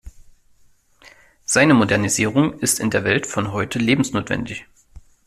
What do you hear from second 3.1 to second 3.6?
von